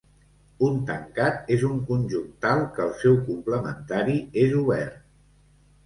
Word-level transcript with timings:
Un 0.67 0.79
tancat 0.89 1.51
és 1.57 1.65
un 1.67 1.77
conjunt 1.91 2.33
tal 2.47 2.65
que 2.79 2.87
el 2.89 2.99
seu 3.05 3.21
complementari 3.31 4.21
és 4.49 4.61
obert. 4.67 5.03